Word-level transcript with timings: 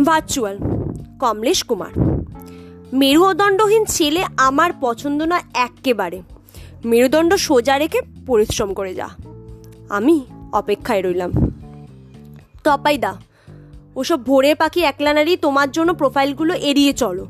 Virtual, 0.00 0.58
Kamlesh 1.20 1.64
Kumar. 1.64 2.22
মেরুদণ্ডহীন 2.92 3.84
ছেলে 3.84 4.24
আমার 4.36 4.70
পছন্দ 4.80 5.22
না 5.22 5.40
একেবারে 5.54 6.22
মেরুদণ্ড 6.84 7.34
সোজা 7.34 7.78
রেখে 7.78 8.00
পরিশ্রম 8.26 8.74
করে 8.74 8.94
যা। 8.94 9.08
আমি 9.88 10.26
অপেক্ষায় 10.52 11.02
রইলাম। 11.02 11.30
তপাই 12.64 12.98
দা 12.98 13.16
ওসব 13.96 14.24
ভোরের 14.24 14.56
পাখি 14.56 14.82
একলানারই 14.82 15.36
তোমার 15.36 15.70
জন্য 15.70 15.94
প্রোফাইলগুলো 15.94 16.54
এড়িয়ে 16.54 16.92
চলো। 16.92 17.26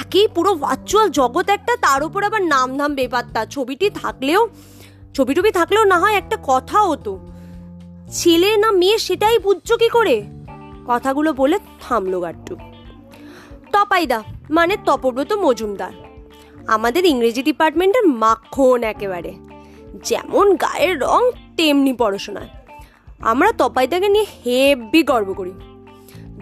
একই 0.00 0.28
পুরো 0.28 0.54
ভার্চুয়াল 0.54 1.10
জগৎ 1.10 1.48
একটা, 1.48 1.76
তার 1.76 2.02
উপর 2.02 2.22
আবার 2.22 2.42
নাম 2.42 2.78
ধাম 2.78 2.94
বেপাত্তা। 2.94 3.46
ছবিটি 3.46 3.90
থাকলেও 3.90 4.48
ছবি 5.14 5.34
টবি 5.34 5.50
থাকলেও 5.50 5.84
না 5.84 5.98
হয় 5.98 6.14
একটা 6.14 6.36
কথা 6.42 6.82
হতো 6.82 7.18
ছেলে 8.10 8.56
না 8.56 8.70
মেয়ে 8.70 8.98
সেটাই 8.98 9.38
বুঝছ 9.38 9.72
কি 9.72 9.88
করে? 9.88 10.37
কথাগুলো 10.88 11.32
বলে 11.32 11.58
থামলো 11.80 12.20
গাট্টু 12.20 12.56
তপাইদা 13.72 14.22
মানে 14.50 14.76
তপব্রত 14.84 15.32
মজুমদার। 15.32 15.92
আমাদের 16.66 17.04
ইংরেজি 17.04 17.42
ডিপার্টমেন্টের 17.42 18.06
মাখন 18.06 18.82
একেবারে। 18.82 19.34
যেমন 20.04 20.56
গায়ের 20.56 21.00
রং, 21.00 21.30
তেমনি 21.56 21.92
পড়াশোনায়। 21.92 22.48
আমরা 23.18 23.52
তপাইদাকে 23.52 24.08
নিয়ে 24.08 24.26
হেভি 24.46 25.02
গর্ব 25.02 25.32
করি। 25.32 25.52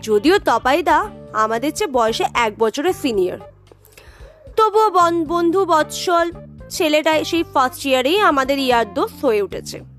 যদিও 0.03 0.39
তপাইদা 0.39 1.11
আমাদের 1.33 1.73
চেয়ে 1.73 1.91
বয়সে 1.91 2.25
এক 2.35 2.53
বছরের 2.59 2.93
সিনিয়র। 2.93 3.39
তবুও 4.57 4.91
বন্ধু 5.25 5.65
বৎসল 5.65 6.31
ছেলেটাই 6.69 7.25
সেই 7.25 7.45
ফার্স্ট 7.55 7.87
ইয়ারেই 7.87 8.21
আমাদের 8.21 8.59
ইয়ার 8.59 8.95
দোষ 8.95 9.25
হয়ে 9.25 9.43
উঠেছে। 9.43 9.96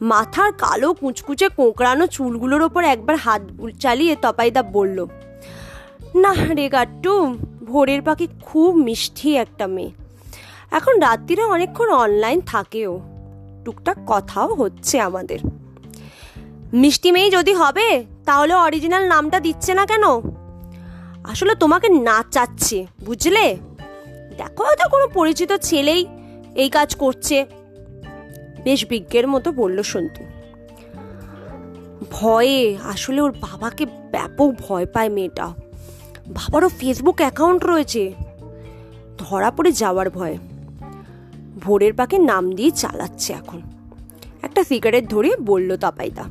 মাথার 0.00 0.52
কালো 0.52 0.94
কুচকুচে 0.94 1.48
কোঁকড়ানো 1.48 2.06
চুলগুলোর 2.06 2.62
ওপর 2.62 2.84
একবার 2.84 3.16
হাত 3.16 3.42
চালিয়ে 3.80 4.16
তপাইদা 4.22 4.62
বলল, 4.62 5.06
না 6.14 6.34
রে 6.54 6.68
গাট্টু, 6.68 7.34
ভোরের 7.64 8.02
পাখি 8.02 8.26
খুব 8.42 8.74
মিষ্টি 8.74 9.36
একটা 9.36 9.66
মেয়ে। 9.66 9.90
এখন 10.70 11.00
রাত্রিরে 11.00 11.44
অনেকক্ষণ 11.44 11.88
অনলাইন 11.90 12.40
থাকেও। 12.40 13.00
টুকটাক 13.64 13.96
কথাও 14.06 14.54
হচ্ছে 14.54 15.00
আমাদের। 15.00 15.38
মিষ্টি 16.72 17.12
মেয়ে 17.12 17.30
যদি 17.30 17.54
হবে, 17.54 18.04
তাহলে 18.24 18.54
অরিজিনাল 18.54 19.08
নামটা 19.08 19.40
দিচ্ছে 19.40 19.74
না 19.74 19.86
কেন? 19.86 20.02
আসলে 21.24 21.54
তোমাকে 21.54 21.88
নাচাচ্ছে, 21.88 22.86
বুঝলে? 23.04 23.56
দেখো 24.36 24.62
হয়তো 24.64 24.88
কোনো 24.88 25.08
পরিচিত 25.08 25.52
ছেলেই 25.52 26.06
এই 26.54 26.68
কাজ 26.68 26.94
করছে। 26.94 27.46
বেশ 28.66 28.86
বিজ্ঞের 28.86 29.28
মতো 29.28 29.52
বলল 29.52 29.82
সন্তু। 29.82 30.22
ভয়ে, 32.10 32.76
আসলে 32.82 33.20
ওর 33.20 33.32
বাবাকে 33.32 33.86
ব্যাপক 34.10 34.54
ভয় 34.68 34.86
পায় 34.86 35.08
মেয়েটা। 35.08 35.46
বাবারও 36.26 36.68
ফেসবুক 36.68 37.16
অ্যাকাউন্ট 37.16 37.64
রয়েছে। 37.64 38.12
ধরা 39.18 39.50
পড়ে 39.50 39.72
যাওয়ার 39.72 40.10
ভয়ে। 40.10 40.38
ভোরের 41.62 41.92
পাকে 41.92 42.18
নাম 42.18 42.52
দিয়ে 42.52 42.70
চালাচ্ছে 42.70 43.32
এখন। 43.32 43.62
একটা 44.42 44.64
সিগারেট 44.64 45.08
ধরে 45.08 45.30
বলল 45.40 45.76
তপাইদা, 45.76 46.24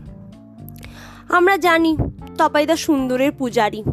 আমরা 1.29 1.57
জানি, 1.57 1.97
তপাইদা 2.37 2.75
সুন্দরের 2.75 3.31
পূজারি। 3.31 3.83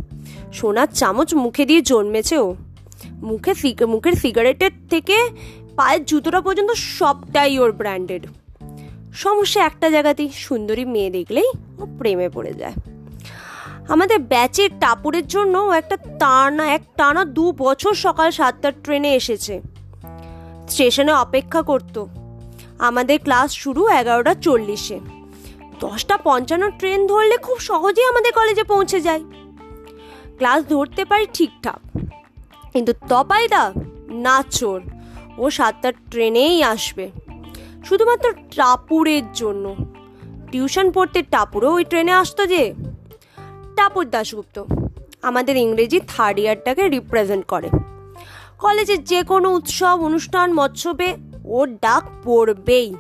সোনার 0.52 0.88
চামচ 0.94 1.34
মুখে 1.34 1.64
দিয়ে 1.64 1.82
জন্মেছে 1.82 2.38
ও। 2.38 2.54
মুখে 3.22 3.52
মুখের 3.86 4.12
সিগারেটের 4.12 4.70
থেকে 4.90 5.16
পায়ের 5.83 6.05
জুতোটা 6.05 6.41
পর্যন্ত 6.41 6.70
সবটাই 6.70 7.58
ওর 7.58 7.72
ব্র্যান্ডেড 7.72 8.27
সমস্যা 9.14 9.64
একটা 9.64 9.91
জায়গাতেই 9.91 10.30
সুন্দরী 10.30 10.84
মেয়ে 10.84 11.11
দেখলেই 11.11 11.48
ও 11.78 11.86
প্রেমে 11.98 12.28
পড়ে 12.28 12.52
যায়। 12.52 12.72
আমাদের 13.89 14.19
ব্যাচের 14.19 14.70
টাপুরের 14.80 15.27
জন্য 15.27 15.58
একটা 15.58 15.97
টানা, 15.97 16.68
এক 16.73 16.83
টানা 16.96 17.24
দু 17.24 17.52
বছর 17.52 17.95
সকাল 17.95 18.30
সাতটার 18.30 18.73
ট্রেনে 18.84 19.14
এসেছে। 19.14 19.61
স্টেশনে 20.68 21.12
অপেক্ষা 21.12 21.62
করত। 21.62 22.05
আমাদের 22.79 23.18
ক্লাস 23.23 23.52
শুরু 23.52 23.89
এগারোটা 23.89 24.35
চল্লিশে। 24.35 25.01
দশটা 25.80 26.18
পঞ্চান্ন 26.24 26.70
ট্রেন 26.70 27.06
ধরলে 27.06 27.36
খুব 27.36 27.58
সহজেই 27.58 28.05
আমাদের 28.05 28.33
কলেজে 28.33 28.62
পৌঁছে 28.62 29.01
যায়। 29.01 29.24
ক্লাস 30.36 30.64
ধরতে 30.68 31.05
পারি 31.05 31.27
ঠিকঠাক। 31.35 31.98
কিন্তু 32.73 32.92
তপাইদা 33.08 33.73
না 34.08 34.42
চোর 34.51 34.83
ও 35.38 35.50
সাতটার 35.50 35.92
ট্রেনেই 36.10 36.62
আসবে। 36.62 37.10
শুধুমাত্র 37.84 38.32
টাপুরের 38.32 39.32
জন্য। 39.32 39.76
টিউশন 40.52 40.90
পড়তে 40.90 41.22
টাপুরও 41.22 41.72
ওই 41.72 41.84
ট্রেনে 41.84 42.12
আসতো 42.12 42.46
যে। 42.46 42.74
টাপুর 43.76 44.10
দাশগুপ্ত 44.10 44.64
আমাদের 45.22 45.56
ইংরেজি 45.56 46.00
থার্ড 46.08 46.38
ইয়ারটাকে 46.38 46.88
রিপ্রেজেন্ট 46.88 47.46
করে। 47.46 47.68
কলেজের 48.58 49.04
যে 49.04 49.22
কোনো 49.22 49.50
উৎসব, 49.50 50.02
অনুষ্ঠান, 50.02 50.52
মৎসবে 50.52 51.16
ওর 51.44 51.76
ডাক 51.76 52.02
পড়বেই। 52.24 52.94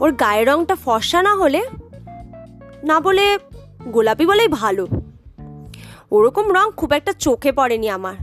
ওর 0.00 0.12
গায়ের 0.12 0.48
রংটা 0.48 0.74
ফর্সা 0.74 1.22
না 1.22 1.34
হলে, 1.34 1.62
না 2.84 3.00
বলে 3.00 3.38
গোলাপি 3.84 4.26
বলেই 4.26 4.48
ভালো। 4.48 4.86
ওরকম 6.10 6.54
রং 6.54 6.70
খুব 6.76 6.92
একটা 6.92 7.12
চোখে 7.12 7.52
পড়েনি 7.52 7.88
আমার। 7.88 8.14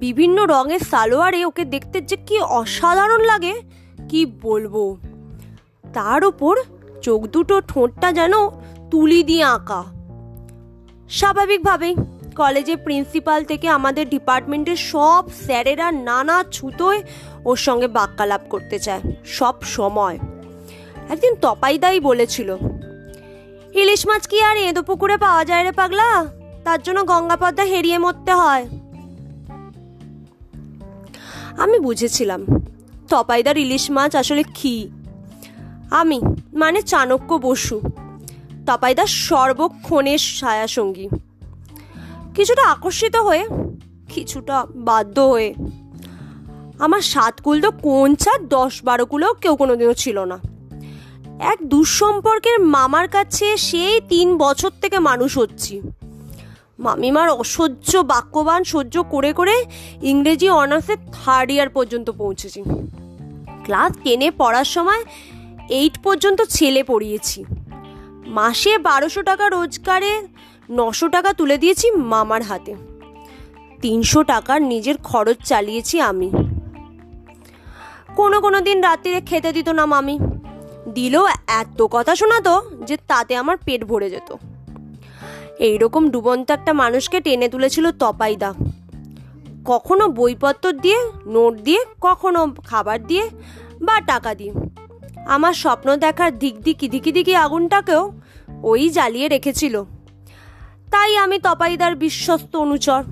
বিভিন্ন 0.00 0.38
রঙের 0.46 0.82
সালোয়ারে 0.90 1.40
ওকে 1.44 1.64
দেখতে 1.64 1.98
যে 2.00 2.16
কি 2.28 2.36
অসাধারণ 2.58 3.20
লাগে, 3.22 3.54
কি 4.08 4.20
বলব? 4.42 4.74
তার 5.94 6.20
ওপর 6.24 6.54
চোখ 7.02 7.20
দুটো 7.26 7.54
ঠোঁটটা 7.60 8.08
যেন 8.12 8.34
তুলি 8.90 9.20
দিয়ে 9.22 9.44
আঁকা। 9.56 9.82
স্বাভাবিকভাবেই 11.10 11.94
কলেজের 12.36 12.78
প্রিন্সিপাল 12.84 13.40
থেকে 13.44 13.66
আমাদের 13.68 14.04
ডিপার্টমেন্টের 14.08 14.80
সব 14.92 15.22
স্যারেরা 15.46 15.88
নানা 16.08 16.36
ছুতোয় 16.52 17.00
ওর 17.44 17.58
সঙ্গে 17.66 17.88
বাক্যালাপ 17.88 18.42
করতে 18.48 18.76
চায়, 18.78 19.02
সব 19.38 19.56
সময়। 19.76 20.16
একদিন 21.08 21.32
তপাইদাই 21.34 22.00
বলেছিল, 22.00 22.48
ইলিশ 23.80 24.02
মাছ 24.06 24.22
কি 24.26 24.38
আর 24.42 24.56
এঁদো 24.56 24.82
পুকুরে 24.82 25.16
পাওয়া 25.16 25.42
যায় 25.44 25.64
রে 25.64 25.72
পাগলা? 25.72 26.08
তার 26.64 26.80
জন্য 26.82 26.98
গঙ্গা 27.06 27.36
পদ্মা 27.36 27.64
হেরিয়ে 27.64 27.98
মরতে 27.98 28.32
হয়। 28.34 28.64
আমি 31.60 31.78
বুঝেছিলাম। 31.78 32.46
তপাইদার 33.08 33.58
ইলিশ 33.58 33.90
মাছ 33.90 34.16
আসলে 34.16 34.42
কি? 34.54 34.88
আমি 35.90 36.20
মানে 36.52 36.82
চাণক্য 36.82 37.34
বসু। 37.34 37.80
তপাইদার 38.66 39.06
সর্বক্ষণের 39.06 40.18
ছায়াসঙ্গী। 40.38 41.08
কিছুটা 42.34 42.64
আকর্ষিত 42.70 43.16
হয়ে, 43.16 43.44
কিছুটা 44.08 44.66
বাধ্য 44.74 45.20
হয়ে। 45.20 45.54
আমার 46.78 47.00
সাত 47.00 47.40
কুল 47.40 47.60
তো 47.60 47.70
কোন 47.70 48.14
ছাড় 48.14 48.46
দশ 48.46 48.84
বারো 48.84 49.06
কুলেও 49.06 49.34
কেউ 49.34 49.56
কোনোদিনও 49.56 49.94
ছিল 49.94 50.18
না। 50.24 50.38
এক 51.38 51.58
দুঃসম্পর্কের 51.62 52.60
মামার 52.60 53.08
কাছে 53.08 53.56
সেই 53.56 54.00
তিন 54.08 54.36
বছর 54.36 54.70
থেকে 54.80 54.98
মানুষ 54.98 55.38
হচ্ছি। 55.38 55.80
মামিমার 56.80 57.28
অসহ্য 57.28 57.98
বাক্যবান 57.98 58.64
সহ্য 58.64 59.02
করে 59.02 59.32
করে 59.32 59.64
ইংরেজি 60.02 60.50
অনার্সের 60.50 60.96
থার্ড 61.12 61.50
ইয়ার 61.50 61.68
পর্যন্ত 61.68 62.10
পৌঁছেছি। 62.10 62.62
ক্লাস 63.64 63.92
টেনে 64.04 64.30
পড়ার 64.30 64.64
সময় 64.64 65.04
এইট 65.68 65.98
পর্যন্ত 66.02 66.42
ছেলে 66.42 66.82
পড়িয়েছি। 66.82 67.44
মাসে 68.26 68.78
বারোশো 68.78 69.22
টাকা 69.22 69.48
রোজগারে 69.48 70.28
নশো 70.70 71.08
টাকা 71.08 71.32
তুলে 71.32 71.58
দিয়েছি 71.58 71.90
মামার 71.90 72.42
হাতে। 72.42 72.74
তিনশো 73.82 74.22
টাকার 74.22 74.62
নিজের 74.62 74.96
খরচ 74.96 75.36
চালিয়েছি 75.44 76.00
আমি। 76.00 76.30
কোনো 78.16 78.40
কোনো 78.40 78.60
দিন 78.60 78.80
রাত্রিরে 78.80 79.20
খেতে 79.20 79.52
দিত 79.52 79.68
না 79.68 79.86
মামি। 79.86 80.18
দিলেও 80.88 81.26
এত 81.46 81.82
কথা 81.90 82.16
শোনাতো 82.16 82.62
যে 82.86 82.96
তাতে 83.08 83.36
আমার 83.36 83.56
পেট 83.64 83.84
ভরে 83.84 84.10
যেত। 84.10 84.36
এইরকম 85.60 86.10
ডুবন্ত 86.10 86.50
একটা 86.50 86.72
মানুষকে 86.72 87.20
টেনে 87.20 87.48
তুলেছিল 87.48 87.90
তপাইদা। 87.90 88.54
কখনো 89.64 90.08
বইপত্র 90.08 90.72
দিয়ে, 90.72 91.00
নোট 91.26 91.54
দিয়ে, 91.54 91.84
কখনো 92.00 92.54
খাবার 92.66 93.06
দিয়ে 93.06 93.30
বা 93.82 94.00
টাকা 94.00 94.34
দিয়ে। 94.34 94.52
আমার 95.26 95.52
স্বপ্ন 95.52 95.96
দেখার 95.96 96.38
দিক 96.38 96.60
দিকি 96.60 96.88
দিকি 96.88 97.12
দিকি 97.12 97.34
আগুনটাকেও 97.34 98.12
ওই 98.62 98.88
জ্বালিয়ে 98.88 99.28
রেখেছিল। 99.28 99.82
তাই 100.90 101.16
আমি 101.16 101.38
তপাইদার 101.38 101.96
বিশ্বস্ত 101.96 102.56
অনুচর। 102.56 103.02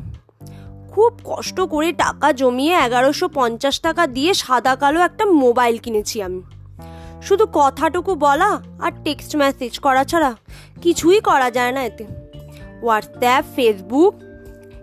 খুব 0.91 1.12
কষ্ট 1.25 1.61
করে 1.61 1.93
টাকা 1.93 2.33
জমিয়ে 2.33 2.75
এগারোশো 2.75 3.29
পঞ্চাশ 3.29 3.81
টাকা 3.81 4.06
দিয়ে 4.06 4.35
সাদা 4.35 4.77
কালো 4.77 5.00
একটা 5.00 5.27
মোবাইল 5.27 5.79
কিনেছি 5.79 6.23
আমি। 6.23 6.43
শুধু 7.23 7.47
কথাটুকু 7.53 8.15
বলা 8.15 8.62
আর 8.81 8.93
টেক্সট 9.05 9.37
মেসেজ 9.37 9.79
করা 9.79 10.05
ছাড়া 10.05 10.37
কিছুই 10.83 11.21
করা 11.21 11.50
যায় 11.50 11.73
না 11.73 11.85
এতে। 11.85 12.28
হোয়াটসঅ্যাপ, 12.83 13.45
ফেসবুক, 13.57 14.15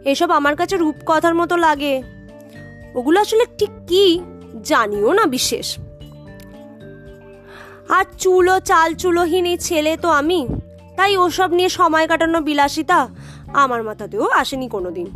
এসব 0.05 0.31
আমার 0.31 0.55
কাছে 0.55 0.77
রূপকথার 0.77 1.35
মতো 1.35 1.57
লাগে। 1.57 2.03
ওগুলো 2.95 3.21
আসলে 3.21 3.45
ঠিক 3.57 3.69
কি 3.87 4.19
জানিও 4.63 5.13
না 5.13 5.25
বিশেষ। 5.25 5.79
আর 7.89 8.05
চুলো, 8.17 8.59
চাল 8.59 8.95
চুলোহীন 8.95 9.45
এই 9.45 9.57
ছেলে 9.57 9.97
তো 9.97 10.09
আমি। 10.09 10.47
তাই 10.95 11.17
ওসব 11.17 11.51
নিয়ে 11.51 11.69
সময় 11.69 12.07
কাটানো 12.07 12.41
বিলাসিতা 12.41 13.07
আমার 13.53 13.83
মাথাতেও 13.83 14.29
আসেনি 14.29 14.67
কোনো 14.67 14.91
দিন 14.91 15.07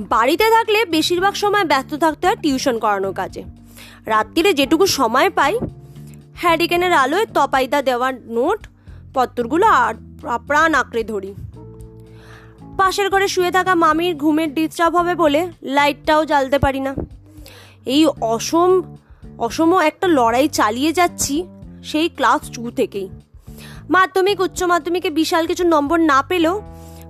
বাড়িতে 0.00 0.44
থাকলে 0.44 0.84
বেশিরভাগ 0.84 1.34
সময় 1.34 1.64
ব্যস্ত 1.64 1.94
থাকতে 1.94 2.26
হয় 2.26 2.36
টিউশন 2.36 2.78
করানোর 2.78 3.12
কাজে। 3.12 3.42
রাত্রিরে 4.06 4.54
যেটুকু 4.54 4.86
সময় 4.86 5.30
পাই, 5.30 5.58
হ্যারিকেনের 6.34 6.92
আলোয় 6.92 7.26
তপাইদা 7.26 7.82
দেওয়ার 7.82 8.14
নোট, 8.14 8.66
পত্রগুলো 9.14 9.66
আর 9.66 9.94
প্রাণ 10.22 10.74
আঁকড়ে 10.74 11.04
ধরি। 11.04 11.34
পাশের 12.78 13.10
ঘরে 13.10 13.28
শুয়ে 13.28 13.50
থাকা 13.50 13.74
মামির 13.74 14.16
ঘুমের 14.16 14.54
ডিস্টার্ব 14.54 14.96
হবে 14.96 15.14
বলে 15.14 15.48
লাইটটাও 15.62 16.24
জ্বালতে 16.24 16.58
পারি 16.58 16.80
না। 16.80 16.94
এই 17.86 18.06
অসম 18.06 18.82
অসম 19.38 19.78
একটা 19.78 20.06
লড়াই 20.08 20.48
চালিয়ে 20.48 20.92
যাচ্ছি 20.92 21.44
সেই 21.84 22.08
ক্লাস 22.08 22.50
টু 22.50 22.70
থেকেই। 22.70 23.08
মাধ্যমিক, 23.90 24.40
উচ্চ 24.40 24.62
মাধ্যমিকে 24.62 25.10
বিশাল 25.10 25.46
কিছু 25.46 25.64
নম্বর 25.64 26.00
না 26.00 26.22
পেলেও 26.22 26.62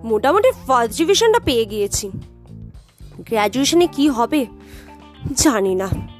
মোটামুটি 0.04 0.50
ফার্স্ট 0.66 0.98
ডিভিশনটা 0.98 1.38
পেয়ে 1.38 1.64
গিয়েছি। 1.64 2.10
গ্র্যাজুয়েশনে 3.18 3.86
কি 3.86 4.08
হবে 4.08 4.46
জানি 5.36 5.74
না। 5.74 6.11